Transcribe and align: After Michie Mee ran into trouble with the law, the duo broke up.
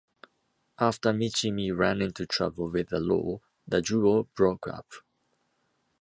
After 0.79 1.13
Michie 1.13 1.51
Mee 1.51 1.69
ran 1.69 2.01
into 2.01 2.25
trouble 2.25 2.71
with 2.71 2.89
the 2.89 2.99
law, 2.99 3.39
the 3.67 3.83
duo 3.83 4.23
broke 4.35 4.67
up. 4.67 4.87